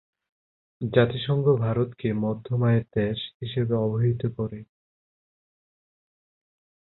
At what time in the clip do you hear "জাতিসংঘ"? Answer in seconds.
0.81-1.45